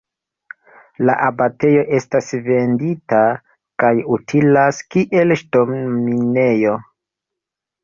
[1.09, 3.21] La abatejo estas vendita
[3.85, 6.77] kaj utilas kiel ŝtonminejo.